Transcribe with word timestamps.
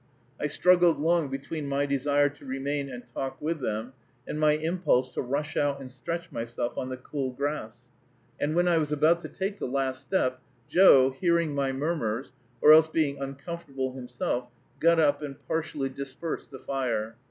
I 0.39 0.47
struggled 0.47 0.99
long 0.99 1.27
between 1.29 1.69
my 1.69 1.85
desire 1.85 2.27
to 2.27 2.43
remain 2.43 2.89
and 2.89 3.03
talk 3.13 3.39
with 3.39 3.59
them 3.59 3.93
and 4.27 4.39
my 4.39 4.53
impulse 4.53 5.11
to 5.11 5.21
rush 5.21 5.55
out 5.55 5.79
and 5.79 5.91
stretch 5.91 6.31
myself 6.31 6.75
on 6.75 6.89
the 6.89 6.97
cool 6.97 7.29
grass; 7.29 7.91
and 8.39 8.55
when 8.55 8.67
I 8.67 8.79
was 8.79 8.91
about 8.91 9.19
to 9.19 9.29
take 9.29 9.59
the 9.59 9.67
last 9.67 10.01
step, 10.01 10.41
Joe, 10.67 11.11
hearing 11.11 11.53
my 11.53 11.71
murmurs, 11.71 12.33
or 12.61 12.73
else 12.73 12.87
being 12.87 13.19
uncomfortable 13.21 13.93
himself, 13.93 14.49
got 14.79 14.99
up 14.99 15.21
and 15.21 15.35
partially 15.47 15.89
dispersed 15.89 16.49
the 16.49 16.57
fire. 16.57 17.15